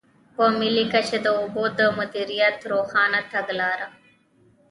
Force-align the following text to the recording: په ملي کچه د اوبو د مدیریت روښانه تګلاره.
په 0.35 0.43
ملي 0.59 0.83
کچه 0.93 1.17
د 1.21 1.27
اوبو 1.39 1.63
د 1.77 1.81
مدیریت 1.97 2.57
روښانه 2.71 3.19
تګلاره. 3.33 3.87